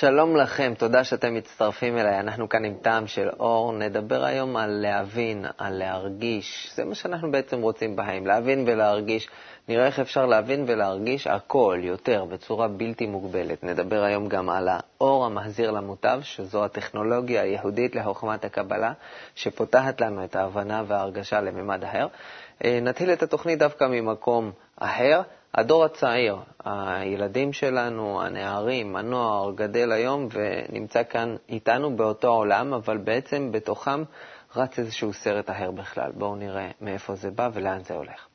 [0.00, 2.20] שלום לכם, תודה שאתם מצטרפים אליי.
[2.20, 3.72] אנחנו כאן עם טעם של אור.
[3.72, 6.72] נדבר היום על להבין, על להרגיש.
[6.74, 9.28] זה מה שאנחנו בעצם רוצים בהם, להבין ולהרגיש.
[9.68, 13.64] נראה איך אפשר להבין ולהרגיש הכל, יותר, בצורה בלתי מוגבלת.
[13.64, 18.92] נדבר היום גם על האור המחזיר למוטב, שזו הטכנולוגיה הייחודית לחוכמת הקבלה,
[19.34, 22.06] שפותחת לנו את ההבנה וההרגשה לממד אחר.
[22.64, 25.22] אה, נתחיל את התוכנית דווקא ממקום אחר.
[25.54, 33.52] הדור הצעיר, הילדים שלנו, הנערים, הנוער, גדל היום ונמצא כאן איתנו באותו עולם, אבל בעצם
[33.52, 34.02] בתוכם
[34.56, 36.10] רץ איזשהו סרט אחר בכלל.
[36.14, 38.26] בואו נראה מאיפה זה בא ולאן זה הולך.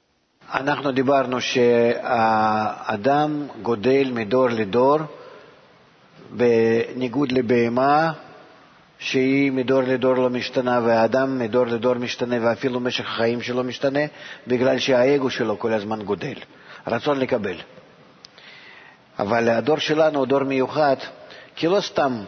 [0.54, 4.98] אנחנו דיברנו שהאדם גודל מדור לדור,
[6.32, 8.12] בניגוד לבהמה,
[9.00, 14.00] שהיא מדור לדור לא משתנה, והאדם מדור לדור משתנה, ואפילו משך החיים שלו משתנה,
[14.48, 16.34] בגלל שהאגו שלו כל הזמן גודל.
[16.88, 17.56] רצון לקבל.
[19.20, 20.96] אבל הדור שלנו הוא דור מיוחד,
[21.56, 22.24] כי לא סתם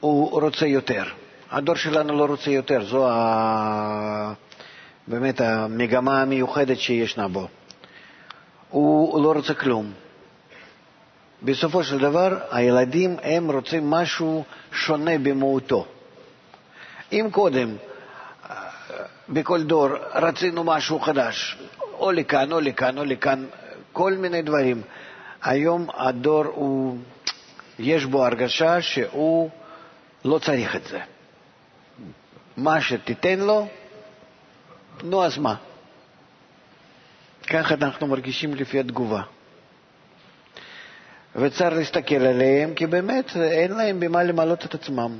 [0.00, 1.04] הוא רוצה יותר.
[1.50, 4.32] הדור שלנו לא רוצה יותר, זו ה...
[5.06, 7.48] באמת המגמה המיוחדת שישנה בו.
[8.70, 9.92] הוא לא רוצה כלום.
[11.42, 15.86] בסופו של דבר, הילדים הם רוצים משהו שונה במהותו.
[17.12, 17.76] אם קודם,
[19.28, 21.58] בכל דור, רצינו משהו חדש,
[21.92, 23.44] או לכאן או לכאן או לכאן,
[23.92, 24.82] כל מיני דברים.
[25.42, 26.98] היום הדור הוא,
[27.78, 29.50] יש בו הרגשה שהוא
[30.24, 31.00] לא צריך את זה.
[32.56, 33.68] מה שתיתן לו,
[35.02, 35.54] נו אז מה?
[37.50, 39.22] ככה אנחנו מרגישים לפי התגובה.
[41.36, 45.18] וצריך להסתכל עליהם, כי באמת אין להם במה למלא את עצמם.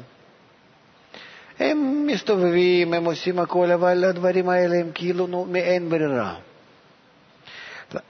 [1.59, 6.35] הם מסתובבים, הם עושים הכל, אבל הדברים האלה הם כאילו נו, מאין ברירה.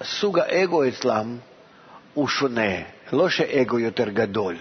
[0.03, 1.37] סוג האגו אצלם
[2.15, 2.73] הוא שונה,
[3.13, 4.57] לא שאגו יותר גדול.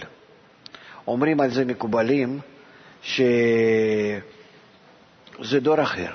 [1.06, 2.40] אומרים על זה מקובלים
[3.02, 3.20] שזה
[5.60, 6.10] דור אחר.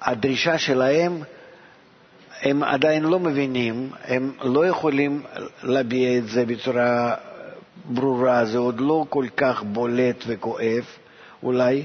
[0.00, 1.22] הדרישה שלהם,
[2.42, 5.22] הם עדיין לא מבינים, הם לא יכולים
[5.62, 7.14] להביע את זה בצורה
[7.84, 10.84] ברורה, זה עוד לא כל כך בולט וכואב,
[11.42, 11.84] אולי.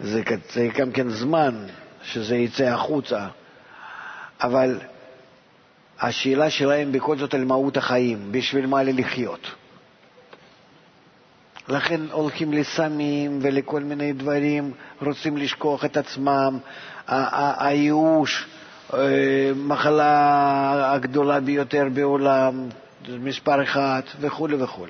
[0.00, 0.22] זה,
[0.52, 1.66] זה גם כן זמן
[2.02, 3.28] שזה יצא החוצה.
[4.42, 4.80] אבל
[6.00, 9.54] השאלה שלהם בכל זאת על מהות החיים, בשביל מה לחיות.
[11.68, 16.58] לכן הולכים לסמים ולכל מיני דברים, רוצים לשכוח את עצמם,
[17.06, 18.46] הייאוש,
[18.94, 18.98] אה,
[19.56, 22.68] מחלה הגדולה ביותר בעולם,
[23.08, 24.86] מספר אחד וכו' וכו'.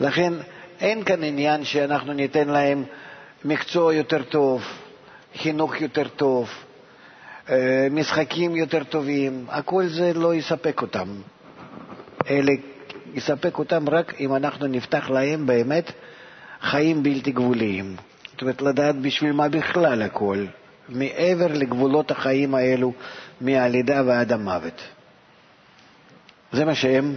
[0.00, 0.32] לכן
[0.80, 2.84] אין כאן עניין שאנחנו ניתן להם
[3.44, 4.64] מקצוע יותר טוב,
[5.36, 6.50] חינוך יותר טוב,
[7.90, 11.08] משחקים יותר טובים, הכל זה לא יספק אותם.
[12.30, 12.52] אלה
[13.14, 15.92] יספק אותם רק אם אנחנו נפתח להם באמת
[16.60, 17.96] חיים בלתי גבוליים.
[18.32, 20.44] זאת אומרת, לדעת בשביל מה בכלל הכל,
[20.88, 22.92] מעבר לגבולות החיים האלו,
[23.40, 24.82] מהלידה ועד המוות.
[26.52, 27.16] זה מה שהם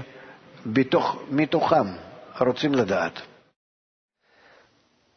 [0.65, 1.85] בתוך, מתוכם
[2.39, 3.21] רוצים לדעת.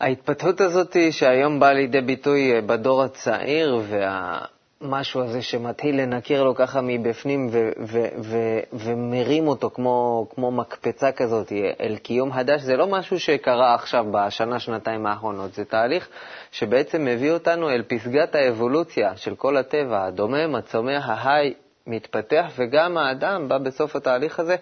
[0.00, 4.38] ההתפתחות הזאת שהיום באה לידי ביטוי בדור הצעיר וה...
[4.80, 11.12] המשהו הזה שמתחיל לנקר לו ככה מבפנים ו- ו- ו- ומרים אותו כמו, כמו מקפצה
[11.12, 16.08] כזאת אל קיום חדש, זה לא משהו שקרה עכשיו בשנה, שנתיים האחרונות, זה תהליך
[16.52, 21.54] שבעצם מביא אותנו אל פסגת האבולוציה של כל הטבע, הדומם, הצומח, ההי,
[21.86, 24.56] מתפתח, וגם האדם בא בסוף התהליך הזה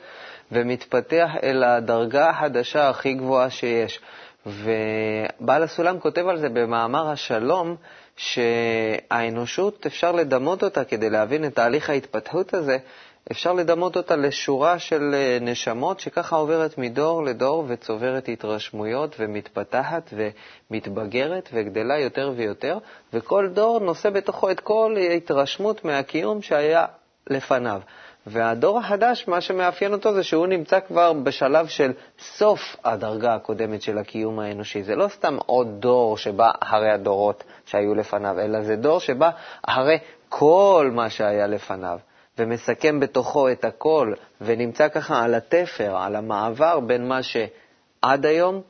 [0.53, 4.01] ומתפתח אל הדרגה החדשה הכי גבוהה שיש.
[4.47, 7.77] ובעל הסולם כותב על זה במאמר השלום,
[8.17, 12.79] שהאנושות, אפשר לדמות אותה כדי להבין את תהליך ההתפתחות הזה,
[13.31, 20.15] אפשר לדמות אותה לשורה של אה, נשמות שככה עוברת מדור לדור וצוברת התרשמויות ומתפתחת
[20.71, 22.79] ומתבגרת וגדלה יותר ויותר,
[23.13, 26.85] וכל דור נושא בתוכו את כל ההתרשמות מהקיום שהיה
[27.31, 27.81] לפניו.
[28.27, 33.99] והדור החדש, מה שמאפיין אותו זה שהוא נמצא כבר בשלב של סוף הדרגה הקודמת של
[33.99, 34.83] הקיום האנושי.
[34.83, 39.31] זה לא סתם עוד דור שבא אחרי הדורות שהיו לפניו, אלא זה דור שבא
[39.63, 39.99] אחרי
[40.29, 41.99] כל מה שהיה לפניו,
[42.39, 48.63] ומסכם בתוכו את הכל, ונמצא ככה על התפר, על המעבר בין מה שעד היום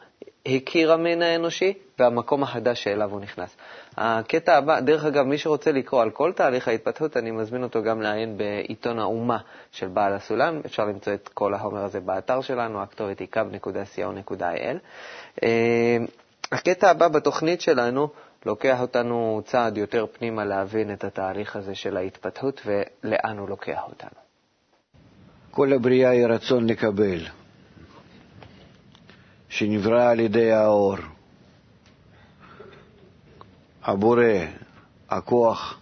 [0.47, 3.57] הכיר המין האנושי והמקום החדש שאליו הוא נכנס.
[3.97, 8.03] הקטע הבא, דרך אגב, מי שרוצה לקרוא על כל תהליך ההתפתחות, אני מזמין אותו גם
[8.03, 9.39] לעיין בעיתון האומה
[9.73, 10.61] של בעל הסולם.
[10.67, 14.77] אפשר למצוא את כל החומר הזה באתר שלנו, הכתובת היא קו.co.il.
[15.43, 15.97] אה,
[16.53, 18.09] הקטע הבא בתוכנית שלנו
[18.47, 24.25] לוקח אותנו צעד יותר פנימה להבין את התהליך הזה של ההתפתחות ולאן הוא לוקח אותנו.
[25.51, 27.19] כל הבריאה היא רצון לקבל.
[29.49, 30.97] שנברא על ידי האור.
[33.85, 34.25] הבורא,
[35.11, 35.81] הכוח,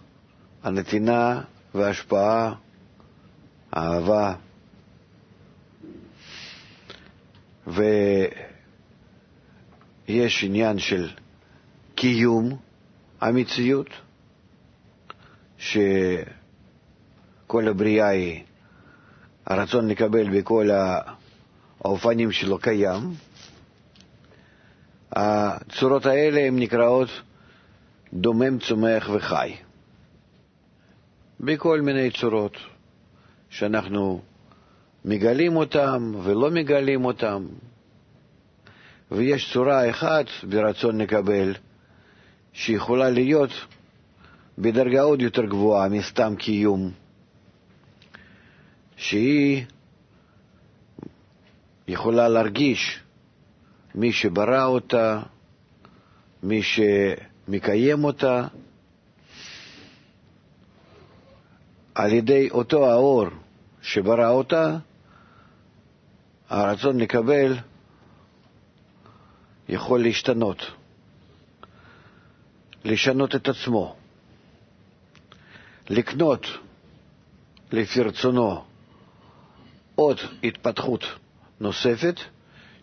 [0.63, 1.41] הנתינה
[1.75, 2.53] וההשפעה,
[3.71, 4.33] האהבה.
[10.07, 11.09] ויש עניין של
[11.95, 12.57] קיום
[13.21, 13.89] המציאות,
[15.57, 16.27] שכל
[17.67, 18.43] הבריאה היא,
[19.45, 20.69] הרצון לקבל בכל
[21.79, 23.13] האופנים שלו קיים.
[25.11, 27.09] הצורות האלה הן נקראות
[28.13, 29.55] דומם, צומח וחי.
[31.39, 32.57] בכל מיני צורות
[33.49, 34.21] שאנחנו
[35.05, 37.47] מגלים אותם ולא מגלים אותם.
[39.11, 41.53] ויש צורה אחת ברצון לקבל
[42.53, 43.51] שיכולה להיות
[44.57, 46.91] בדרגה עוד יותר גבוהה מסתם קיום,
[48.97, 49.65] שהיא
[51.87, 52.99] יכולה להרגיש
[53.95, 55.21] מי שברא אותה,
[56.43, 56.61] מי
[57.47, 58.47] שמקיים אותה,
[61.95, 63.25] על ידי אותו האור
[63.81, 64.77] שברא אותה,
[66.49, 67.57] הרצון לקבל
[69.69, 70.61] יכול להשתנות,
[72.85, 73.95] לשנות את עצמו,
[75.89, 76.45] לקנות
[77.71, 78.63] לפי רצונו
[79.95, 81.03] עוד התפתחות
[81.59, 82.15] נוספת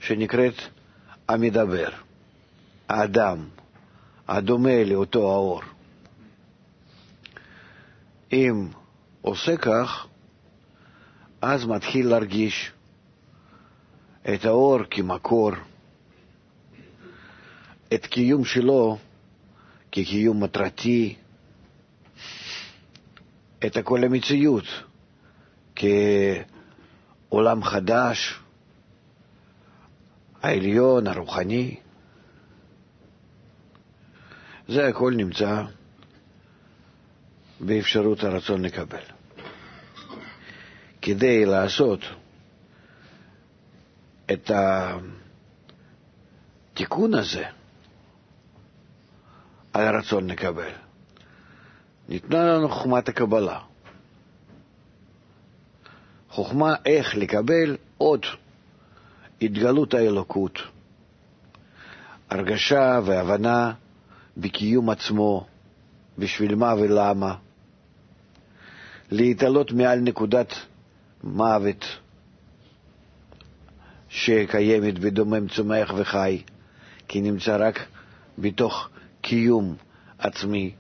[0.01, 0.55] שנקראת
[1.29, 1.89] המדבר,
[2.89, 3.49] האדם,
[4.31, 5.63] הדומה לאותו האור.
[8.33, 8.69] אם
[9.23, 10.07] עושה כך,
[11.43, 12.73] אז מתחיל להרגיש
[14.35, 15.51] את האור כמקור,
[17.95, 18.99] את קיום שלו
[19.93, 21.17] כקיום מטרתי,
[23.67, 24.65] את כל המציאות
[25.77, 28.41] כעולם חדש,
[30.43, 31.77] העליון, הרוחני.
[34.71, 35.63] זה הכל נמצא
[37.61, 39.03] באפשרות הרצון לקבל.
[41.03, 42.01] כדי לעשות
[44.33, 44.51] את
[46.75, 47.45] התיקון הזה
[49.73, 50.73] על הרצון לקבל,
[52.09, 53.61] ניתנה לנו חוכמת הקבלה.
[56.29, 58.27] חוכמה איך לקבל עוד
[59.43, 60.59] התגלות האלוקות,
[62.31, 63.73] הרגשה והבנה
[64.41, 65.47] בקיום עצמו,
[66.19, 67.35] בשביל מה ולמה,
[69.11, 70.55] להתעלות מעל נקודת
[71.25, 71.85] מוות
[74.09, 76.43] שקיימת בדומם צומח וחי,
[77.09, 77.87] כי נמצא רק
[78.39, 78.89] בתוך
[79.21, 79.77] קיום
[80.19, 80.73] עצמי.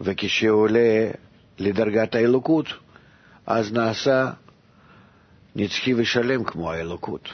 [0.00, 1.10] וכשעולה
[1.58, 2.66] לדרגת האלוקות,
[3.46, 4.30] אז נעשה
[5.56, 7.28] נצחי ושלם כמו האלוקות.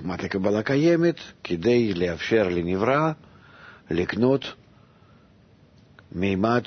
[0.00, 1.14] חוכמת הקבלה קיימת
[1.44, 3.12] כדי לאפשר לנברא
[3.90, 4.44] לקנות
[6.12, 6.62] מימד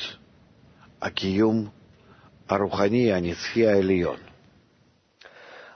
[1.01, 1.67] הקיום
[2.49, 4.17] הרוחני הנצחי העליון.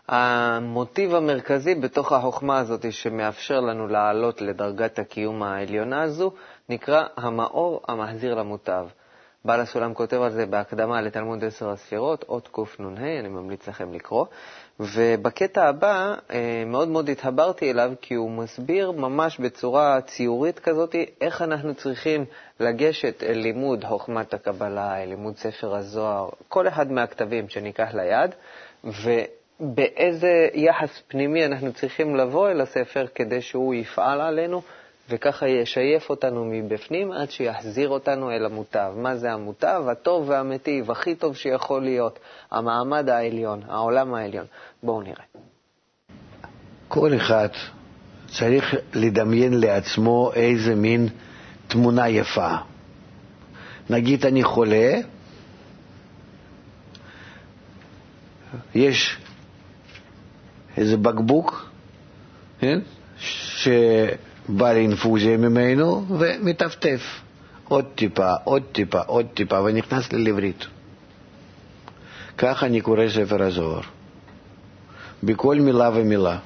[0.08, 6.32] המוטיב המרכזי בתוך החוכמה הזאת שמאפשר לנו לעלות לדרגת הקיום העליונה הזו
[6.70, 8.88] נקרא המאור המחזיר למוטב.
[9.48, 14.26] בעל הסולם כותב על זה בהקדמה לתלמוד עשר הספירות, אות קנ"ה, אני ממליץ לכם לקרוא.
[14.80, 21.42] ובקטע הבא אה, מאוד מאוד התחברתי אליו, כי הוא מסביר ממש בצורה ציורית כזאת איך
[21.42, 22.26] אנחנו צריכים
[22.60, 28.36] לגשת אל לימוד חוכמת הקבלה, אל לימוד ספר הזוהר, כל אחד מהכתבים שניקח ליד,
[29.60, 34.62] ובאיזה יחס פנימי אנחנו צריכים לבוא אל הספר כדי שהוא יפעל עלינו.
[35.10, 38.94] וככה ישייף אותנו מבפנים עד שיחזיר אותנו אל המוטב.
[38.96, 39.84] מה זה המוטב?
[39.92, 42.20] הטוב והמיטיב, הכי טוב שיכול להיות,
[42.52, 44.46] המעמד העליון, העולם העליון.
[44.84, 45.24] בואו נראה.
[46.88, 47.48] כל אחד
[48.28, 51.08] צריך לדמיין לעצמו איזה מין
[51.68, 52.56] תמונה יפה.
[53.90, 55.00] נגיד אני חולה,
[58.76, 59.18] יש
[60.78, 61.70] איזה בקבוק,
[62.60, 62.80] כן?
[63.20, 63.68] ש...
[64.50, 67.02] בא לאינפוזיה ממנו ומטפטף
[67.68, 70.66] עוד טיפה, עוד טיפה, עוד טיפה, ונכנס ללברית.
[72.38, 73.82] כך אני קורא ספר הזוהר,
[75.24, 76.38] בכל מילה ומילה.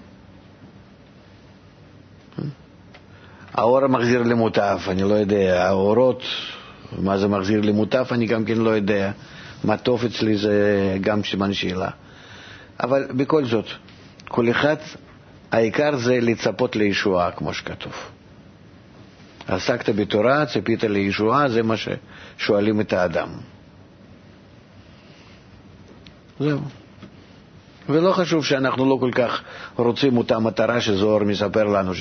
[3.54, 6.24] האור מחזיר למוטף, אני לא יודע, האורות,
[6.98, 9.12] מה זה מחזיר למוטף, אני גם כן לא יודע.
[9.64, 11.90] מה טוב אצלי זה גם סימן שאלה.
[12.80, 13.66] אבל בכל זאת,
[14.28, 14.76] כל אחד
[15.52, 17.94] העיקר זה לצפות לישועה, כמו שכתוב.
[19.48, 23.30] עסקת בתורה, ציפית לישועה, זה מה ששואלים את האדם.
[26.40, 26.60] זהו.
[27.90, 29.42] ולא חשוב שאנחנו לא כל כך
[29.76, 31.92] רוצים אותה מטרה שזוהר מספר לנו,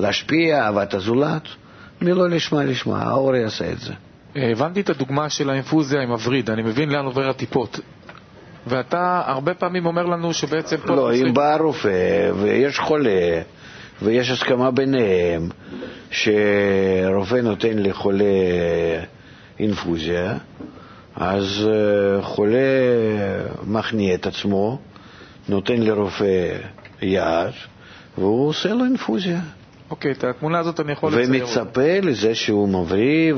[0.00, 1.42] להשפיע, אהבת הזולת.
[2.02, 3.92] מלא לשמה לשמה, האור יעשה את זה.
[4.34, 7.80] הבנתי את הדוגמה של האינפוזיה עם הווריד, אני מבין לאן עובר הטיפות.
[8.66, 10.94] ואתה הרבה פעמים אומר לנו שבעצם פה...
[10.94, 13.42] לא, אם בא רופא ויש חולה
[14.02, 15.48] ויש הסכמה ביניהם
[16.10, 18.24] שרופא נותן לחולה
[19.58, 20.34] אינפוזיה,
[21.16, 22.58] אז אה, חולה
[23.66, 24.78] מכניע את עצמו,
[25.48, 26.56] נותן לרופא
[27.02, 27.52] יד
[28.18, 29.40] והוא עושה לו אינפוזיה.
[29.90, 31.44] אוקיי, את התמונה הזאת אני יכול לצייר.
[31.44, 33.34] ומצפה לזה שהוא מבריא,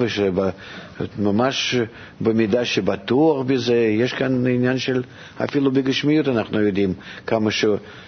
[1.18, 1.76] וממש
[2.20, 5.02] במידה שבטוח בזה, יש כאן עניין של,
[5.44, 6.94] אפילו בגשמיות אנחנו יודעים
[7.26, 7.64] כמה, ש,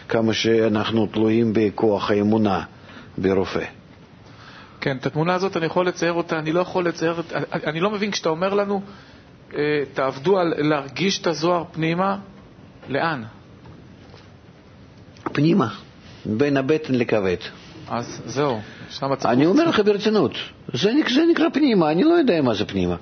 [0.09, 2.63] כמה שאנחנו תלויים בכוח האמונה
[3.19, 3.65] ברופא.
[4.81, 8.11] כן, את התמונה הזאת אני יכול לצייר אותה, אני לא יכול לצייר, אני לא מבין
[8.11, 8.83] כשאתה אומר לנו,
[9.55, 12.17] אה, תעבדו על להרגיש את הזוהר פנימה,
[12.89, 13.23] לאן?
[15.33, 15.69] פנימה,
[16.27, 17.37] בין הבטן לכבד.
[17.91, 18.59] אז זהו,
[18.91, 19.35] שם צריך...
[19.35, 20.33] אני אומר לך ברצינות,
[20.73, 22.97] זה, זה נקרא פנימה, אני לא יודע מה זה פנימה.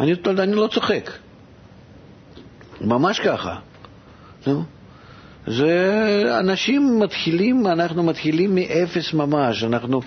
[0.00, 1.10] אני, אני לא צוחק.
[2.80, 3.56] ממש ככה.
[4.46, 4.62] נו.
[5.46, 10.00] זה אנשים מתחילים, אנחנו מתחילים מאפס ממש, אנחנו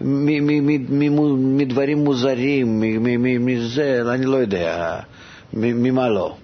[0.00, 2.80] מדברים מוזרים,
[3.46, 5.00] מזה, אני לא יודע,
[5.52, 6.36] ממה לא.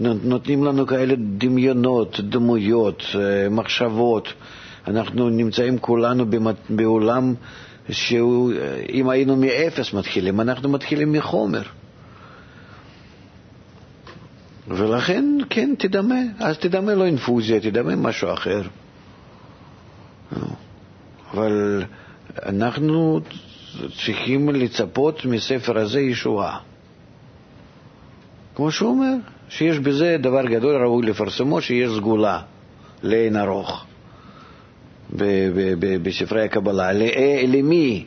[0.00, 4.32] נותנים לנו כאלה דמיונות, דמויות, אה, מחשבות.
[4.88, 6.24] אנחנו נמצאים כולנו
[6.70, 7.34] בעולם
[7.90, 11.62] שאם היינו מאפס מתחילים, אנחנו מתחילים מחומר.
[14.68, 16.20] ולכן, כן, תדמה.
[16.38, 18.62] אז תדמה לא אינפוזיה, תדמה משהו אחר.
[21.32, 21.84] אבל
[22.46, 23.20] אנחנו
[24.04, 26.58] צריכים לצפות מספר הזה ישועה.
[28.54, 29.14] כמו שהוא אומר,
[29.48, 32.42] שיש בזה דבר גדול ראוי לפרסמו, שיש סגולה
[33.02, 33.87] לאין ארוך.
[36.02, 36.90] בספרי הקבלה.
[36.90, 38.04] אה, למי?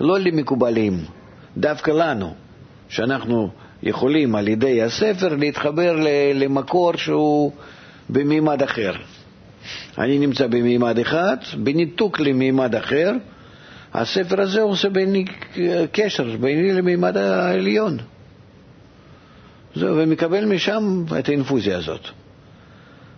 [0.00, 1.04] לא למקובלים,
[1.56, 2.34] דווקא לנו,
[2.88, 3.50] שאנחנו
[3.82, 5.96] יכולים על ידי הספר להתחבר
[6.34, 7.52] למקור שהוא
[8.08, 8.92] במימד אחר.
[9.98, 13.12] אני נמצא במימד אחד, בניתוק למימד אחר,
[13.94, 15.24] הספר הזה עושה ביני
[15.92, 17.98] קשר, ביני למימד העליון.
[19.74, 22.00] זהו, ומקבל משם את האינפוזיה הזאת.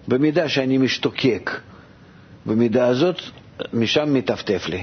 [0.08, 1.50] במידה שאני משתוקק
[2.46, 3.16] במידה הזאת,
[3.72, 4.82] משם מטפטף לי.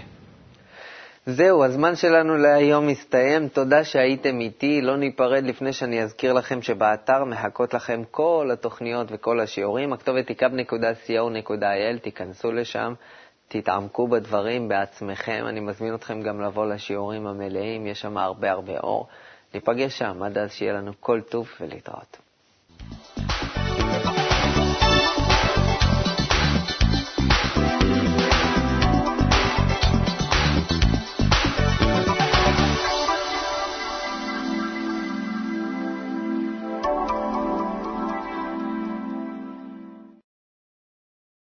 [1.26, 3.48] זהו, הזמן שלנו להיום מסתיים.
[3.48, 4.82] תודה שהייתם איתי.
[4.82, 9.94] לא ניפרד לפני שאני אזכיר לכם שבאתר מחכות לכם כל התוכניות וכל השיעורים.
[9.94, 12.94] הכתובת היא kub.co.il, תיכנסו לשם,
[13.48, 15.46] תתעמקו בדברים בעצמכם.
[15.50, 19.08] אני מזמין אתכם גם לבוא לשיעורים המלאים, יש שם הרבה הרבה אור.
[19.54, 22.27] ניפגש שם, עד אז שיהיה לנו כל טוב ולהתראות.